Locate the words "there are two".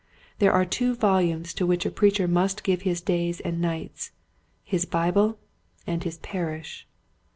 0.39-0.95